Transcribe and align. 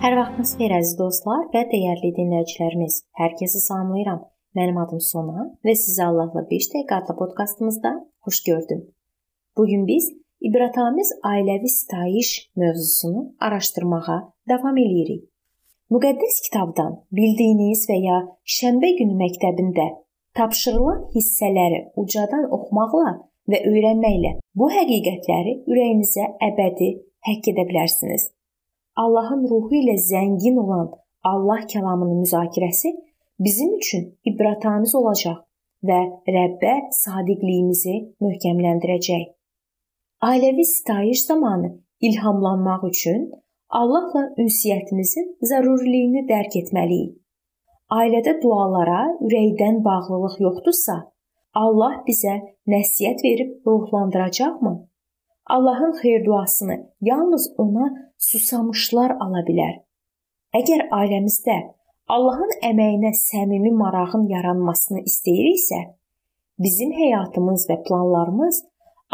Sabahınız 0.00 0.50
xeyir 0.56 0.72
əziz 0.72 0.94
dostlar 0.96 1.40
və 1.52 1.60
dəyərli 1.68 2.08
dinləyicilərimiz. 2.16 2.94
Hər 3.20 3.34
kəsi 3.36 3.60
salamlayıram. 3.60 4.22
Mənim 4.56 4.78
adım 4.80 5.02
Sona 5.04 5.42
və 5.66 5.74
sizi 5.76 6.00
Allahla 6.00 6.40
5 6.52 6.68
dəqiqə 6.74 6.96
adlı 7.02 7.16
podkastımızda 7.18 7.92
xoş 8.24 8.38
gördüm. 8.46 8.80
Bu 9.56 9.66
gün 9.70 9.84
biz 9.90 10.06
ibrətamiz 10.48 11.10
ailəvi 11.32 11.72
sitayiş 11.74 12.30
mövzusunu 12.56 13.26
araşdırmağa 13.48 14.18
davam 14.48 14.80
eləyirik. 14.84 15.28
Müqəddəs 15.92 16.40
kitabdan 16.48 16.96
bildiyiniz 17.20 17.84
və 17.92 18.00
ya 18.06 18.18
şənbə 18.56 18.94
günü 19.02 19.20
məktəbində 19.20 19.88
tapşırılan 20.40 21.06
hissələri 21.12 21.84
ucadan 22.00 22.48
oxumaqla 22.48 23.16
və 23.52 23.64
öyrənməklə 23.68 24.36
bu 24.56 24.72
həqiqətləri 24.80 25.58
ürəyinizə 25.68 26.34
əbədi 26.50 26.94
həkk 27.28 27.52
edə 27.52 27.68
bilərsiniz. 27.68 28.30
Allahın 28.96 29.44
ruhu 29.50 29.74
ilə 29.82 29.96
zəngin 30.10 30.56
olan 30.62 30.90
Allah 31.22 31.66
kəlamının 31.72 32.22
müzakirəsi 32.24 32.90
bizim 33.40 33.76
üçün 33.76 34.08
ibrətamiz 34.30 34.94
olacaq 34.96 35.38
və 35.88 36.00
Rəbbə 36.36 36.72
sadiqliyimizi 37.02 37.94
möhkəmləndirəcək. 38.24 39.28
Ailəvi 40.30 40.64
sitayiş 40.64 41.24
zamanı 41.26 41.70
ilhamlanmaq 42.00 42.88
üçün 42.88 43.30
Allahla 43.70 44.26
ünsiyyətimizin 44.42 45.30
zəruriliyini 45.50 46.26
dərk 46.28 46.56
etməliyik. 46.60 47.16
Ailədə 47.90 48.36
dualara 48.42 49.00
ürəkdən 49.26 49.80
bağlılıq 49.84 50.36
yoxdursa, 50.44 50.96
Allah 51.54 51.96
bizə 52.06 52.36
nəsihət 52.70 53.24
verib 53.26 53.66
ruhlandıracaqmı? 53.66 54.74
Allahın 55.46 55.92
xeyir-duasını 56.02 56.76
yalnız 57.00 57.54
ona 57.58 58.09
susamışlar 58.20 59.16
ala 59.24 59.42
bilər. 59.48 59.76
Əgər 60.56 60.88
ailəmizdə 60.96 61.56
Allahın 62.10 62.52
əməyinə 62.66 63.12
səmimi 63.16 63.70
marağın 63.76 64.26
yaranmasını 64.32 65.04
istəyiriksə, 65.10 65.78
bizim 66.64 66.92
həyatımız 66.96 67.68
və 67.70 67.76
planlarımız 67.86 68.64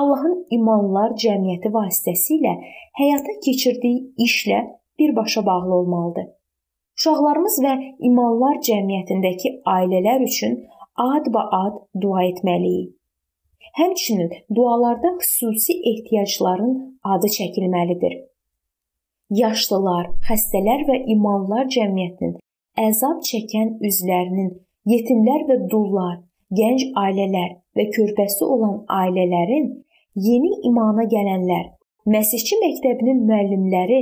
Allahın 0.00 0.36
imanlar 0.56 1.16
cəmiyyəti 1.22 1.72
vasitəsilə 1.72 2.52
həyata 3.00 3.34
keçirdiyi 3.44 4.12
işlə 4.26 4.60
birbaşa 4.98 5.46
bağlı 5.46 5.74
olmalıdır. 5.74 6.28
Uşaqlarımız 6.98 7.56
və 7.64 7.74
imanlar 8.08 8.60
cəmiyyətindəki 8.68 9.54
ailələr 9.76 10.24
üçün 10.28 10.58
ad-ba-ad 11.06 11.80
dua 12.02 12.26
etməliyik. 12.30 12.92
Həmçinin 13.80 14.32
dualarda 14.54 15.14
xüsusi 15.22 15.78
ehtiyacların 15.90 16.74
adı 17.14 17.32
çəkilməlidir. 17.38 18.31
Yaşlılar, 19.32 20.10
xəstələr 20.28 20.82
və 20.88 20.96
imanlar 21.14 21.68
cəmiyyətinin 21.72 22.34
əzab 22.88 23.22
çəkən 23.28 23.78
üzvlərinin, 23.88 24.50
yetimlər 24.92 25.46
və 25.48 25.56
dullar, 25.72 26.18
gənc 26.58 26.90
ailələr 27.04 27.54
və 27.78 27.86
körpəsi 27.96 28.44
olan 28.44 28.82
ailələrin, 29.00 29.70
yeni 30.28 30.52
imana 30.68 31.06
gələnlər, 31.14 31.70
Məsihçi 32.02 32.56
məktəbinin 32.58 33.20
müəllimləri 33.28 33.98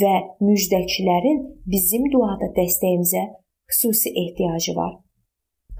və 0.00 0.10
müjdəçilərin 0.46 1.40
bizim 1.66 2.04
duada 2.12 2.46
dəstəyimizə 2.54 3.24
xüsusi 3.72 4.12
ehtiyacı 4.22 4.76
var. 4.76 4.92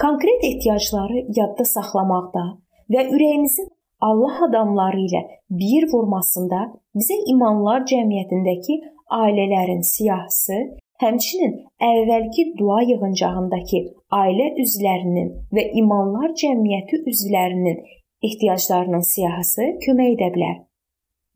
Konkret 0.03 0.43
ehtiyacları 0.49 1.23
yadda 1.37 1.65
saxlamaqda 1.75 2.43
və 2.91 3.05
ürəyimizin 3.15 3.71
Allah 4.01 4.45
adamları 4.49 5.01
ilə 5.07 5.21
bir 5.63 5.87
vurmasında 5.93 6.61
bizə 6.97 7.17
imanlar 7.33 7.83
cəmiyyətindəki 7.91 8.77
ailələrin 9.17 9.83
siyahısı, 9.85 10.59
həmçinin 11.03 11.57
əvvəlki 11.91 12.45
dua 12.59 12.81
yığıncağındakı 12.91 13.81
ailə 14.21 14.47
üzvlərinin 14.65 15.31
və 15.57 15.67
imanlar 15.83 16.33
cəmiyyəti 16.43 17.03
üzvlərinin 17.13 17.83
ehtiyaclarının 18.29 19.05
siyahısı 19.13 19.69
kömək 19.85 20.15
edə 20.17 20.31
bilər. 20.37 20.57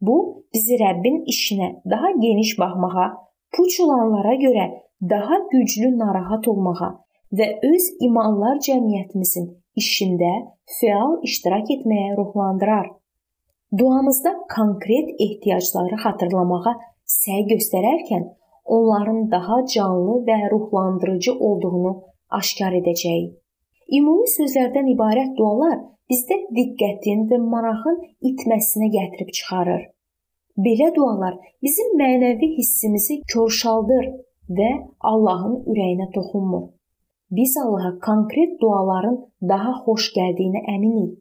Bu 0.00 0.16
bizi 0.54 0.78
Rəbbin 0.80 1.22
işinə 1.32 1.68
daha 1.90 2.10
geniş 2.24 2.56
baxmağa, 2.60 3.08
puç 3.56 3.80
olanlara 3.80 4.34
görə 4.44 4.66
daha 5.10 5.38
güclü 5.52 5.92
narahat 5.98 6.48
olmağa 6.48 6.90
və 7.38 7.46
öz 7.72 7.90
imanlar 8.08 8.60
cəmiyyətimizin 8.68 9.52
işində 9.80 10.32
fəal 10.78 11.16
iştirak 11.28 11.70
etməyə 11.76 12.16
ruhlandırar. 12.18 12.90
Duamızda 13.78 14.32
konkret 14.56 15.08
ehtiyacları 15.26 15.96
xatırlamağa 16.02 16.74
səy 17.14 17.46
göstərərkən 17.52 18.28
onların 18.76 19.30
daha 19.30 19.56
canlı 19.74 20.20
və 20.28 20.36
ruhlandırıcı 20.52 21.32
olduğunu 21.48 21.94
aşkar 22.38 22.76
edəcəyik. 22.80 23.32
Ümumi 23.98 24.28
sözlərdən 24.36 24.92
ibarət 24.94 25.34
dualar 25.38 25.80
bizdə 26.10 26.38
diqqətin 26.58 27.26
və 27.32 27.40
marağın 27.42 27.98
itməsinə 28.30 28.88
gətirib 28.94 29.34
çıxarır. 29.38 29.82
Belə 30.64 30.92
dualar 30.96 31.34
bizim 31.62 31.98
mənəvi 32.00 32.54
hissimizi 32.58 33.20
körşaldır 33.34 34.08
və 34.60 34.70
Allahın 35.12 35.60
ürəyinə 35.72 36.08
toxunmur 36.14 36.68
biz 37.30 37.56
Allaha 37.64 37.98
konkret 37.98 38.60
duaların 38.60 39.18
daha 39.48 39.72
xoş 39.84 40.10
gəldiyinə 40.18 40.60
əminik. 40.76 41.12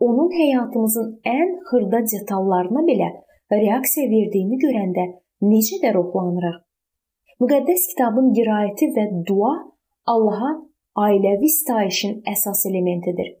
Onun 0.00 0.30
həyatımızın 0.40 1.08
ən 1.38 1.50
xırda 1.68 2.00
detallarına 2.12 2.82
belə 2.90 3.08
reaksiya 3.52 4.10
verdiyini 4.10 4.58
görəndə 4.64 5.04
necə 5.52 5.80
də 5.84 5.94
ruhlanırıq. 5.96 6.58
Müqəddəs 7.40 7.82
kitabın 7.92 8.32
qiraəti 8.36 8.92
və 8.96 9.04
dua 9.28 9.54
Allaha 10.12 10.52
ailəvi 11.06 11.48
sitayişin 11.58 12.22
əsas 12.32 12.66
elementidir. 12.70 13.34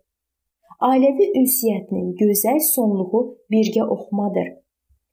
Ailəvi 0.90 1.30
ünsiyyətinin 1.40 2.14
gözəl 2.20 2.60
sonluğu 2.74 3.22
birgə 3.52 3.84
oxumadır. 3.94 4.48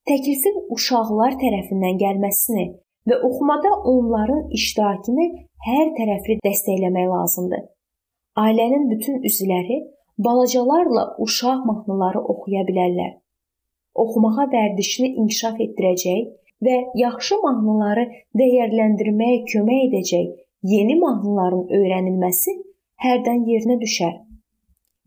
Təklifin 0.10 0.58
uşaqlar 0.76 1.38
tərəfindən 1.44 2.00
gəlməsini 2.02 2.66
və 3.08 3.20
oxumada 3.28 3.72
onların 3.94 4.50
iştirakını 4.58 5.28
hər 5.68 5.92
tərəfli 5.98 6.40
dəstəkləmək 6.44 7.10
lazımdır. 7.12 7.66
Ailənin 8.44 8.90
bütün 8.92 9.22
üzvləri 9.30 9.80
balacalarla 10.26 11.04
uşaq 11.26 11.66
mahnıları 11.70 12.22
oxuya 12.34 12.64
bilərlər. 12.70 13.14
Oxumağa 14.04 14.48
vərdişini 14.54 15.14
inkişaf 15.22 15.62
etdirəcək 15.66 16.22
və 16.66 16.76
yaxşı 17.04 17.38
mahnıları 17.46 18.06
dəyərləndirməyə 18.40 19.40
kömək 19.54 19.82
edəcək 19.88 20.28
yeni 20.74 21.00
mahnıların 21.00 21.66
öyrənilməsi 21.78 22.56
hərdən 23.06 23.48
yerinə 23.52 23.80
düşər. 23.86 24.14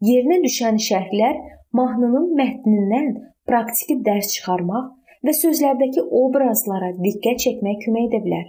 Yerinə 0.09 0.43
düşən 0.45 0.81
şərhlər 0.89 1.41
mahnının 1.77 2.33
mətnindən 2.39 3.15
praktiki 3.49 3.99
dərs 4.09 4.33
çıxarmaq 4.37 4.93
və 5.27 5.33
sözlərdəki 5.43 6.05
obrazlara 6.23 6.93
diqqət 7.05 7.43
çəkməyə 7.47 7.81
kömək 7.85 8.11
edə 8.11 8.21
bilər. 8.27 8.47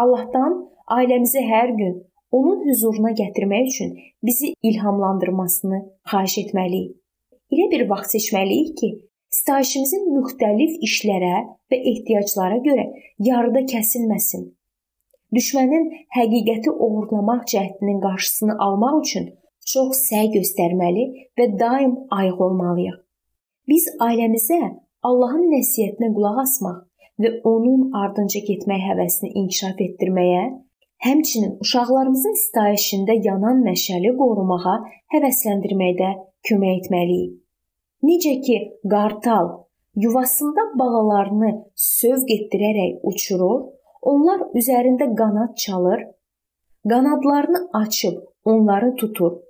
Allahdan 0.00 0.60
ailəmizi 0.96 1.42
hər 1.46 1.74
gün 1.80 1.98
onun 2.38 2.64
huzuruna 2.68 3.12
gətirmək 3.20 3.68
üçün 3.72 3.92
bizi 4.26 4.52
ilhamlandırmasını 4.70 5.80
xahiş 6.12 6.36
etməliyik. 6.44 6.96
Elə 7.54 7.66
bir 7.72 7.88
vaxt 7.90 8.14
seçməliyik 8.16 8.76
ki, 8.80 8.90
stajimizin 9.40 10.06
müxtəlif 10.14 10.76
işlərə 10.86 11.36
və 11.70 11.78
ehtiyaclara 11.92 12.58
görə 12.66 12.86
yarıda 13.28 13.64
kəsilməsin. 13.72 14.48
Düşmənin 15.34 15.90
həqiqəti 16.16 16.70
oğurlamaq 16.86 17.42
cəhdinin 17.52 18.00
qarşısını 18.06 18.56
almaq 18.66 18.96
üçün 19.02 19.28
çox 19.72 20.04
səy 20.08 20.30
göstərməli 20.36 21.04
və 21.38 21.46
daim 21.58 21.96
ayıq 22.18 22.40
olmalıyıq. 22.46 22.96
Biz 23.70 23.84
ailəmizə 24.06 24.60
Allahın 25.08 25.46
nəsihətinə 25.54 26.10
qulaq 26.16 26.40
asmaq 26.44 26.80
və 27.22 27.30
onun 27.52 27.92
ardınca 28.02 28.40
getmək 28.48 28.82
həvəsini 28.88 29.30
inkişaf 29.42 29.78
etdirməyə, 29.86 30.42
həmçinin 31.04 31.56
uşaqlarımızın 31.64 32.36
sitayişində 32.44 33.16
yanan 33.26 33.62
məşəli 33.66 34.12
qorumağa 34.20 34.76
həvəsləndirməkdə 35.14 36.10
kömək 36.48 36.80
etməliyik. 36.80 37.36
Necə 38.08 38.34
ki, 38.44 38.56
qartal 38.92 39.50
yuvasında 40.04 40.64
balalarını 40.80 41.50
sövq 41.74 42.32
etdirərək 42.36 43.04
uçurur, 43.10 43.60
onlar 44.12 44.46
üzərində 44.56 45.10
qanad 45.20 45.56
çalır, 45.64 46.04
qanadlarını 46.88 47.60
açıb 47.82 48.20
onları 48.44 48.94
tutur, 49.00 49.40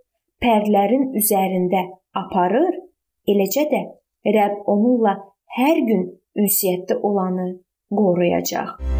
pərlərin 0.42 1.10
üzərində 1.20 1.86
aparır, 2.22 2.80
eləcə 3.30 3.66
də 3.72 3.82
Rəbb 4.36 4.66
onunla 4.68 5.14
hər 5.56 5.84
gün 5.88 6.08
ünsiyyətdə 6.36 7.00
olanı 7.06 7.52
qoruyacaq. 7.90 8.99